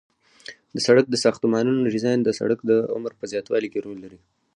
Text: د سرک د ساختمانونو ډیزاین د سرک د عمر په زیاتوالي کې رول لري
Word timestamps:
د 0.75 0.77
سرک 0.85 1.05
د 1.09 1.15
ساختمانونو 1.23 1.91
ډیزاین 1.93 2.19
د 2.23 2.29
سرک 2.39 2.59
د 2.65 2.71
عمر 2.95 3.11
په 3.19 3.25
زیاتوالي 3.31 3.69
کې 3.73 3.83
رول 3.85 3.97
لري 4.05 4.19